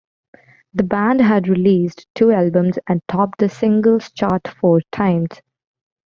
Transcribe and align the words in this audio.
The 0.73 0.81
band 0.81 1.21
had 1.21 1.47
released 1.47 2.07
two 2.15 2.31
albums 2.31 2.79
and 2.87 3.03
topped 3.07 3.37
the 3.37 3.49
singles 3.49 4.09
chart 4.11 4.47
four 4.59 4.81
times. 4.91 5.29